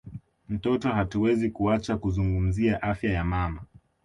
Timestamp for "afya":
2.81-3.11